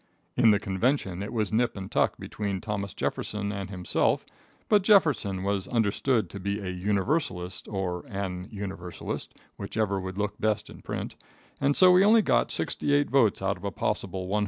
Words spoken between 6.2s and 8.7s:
to be a Universalist, or an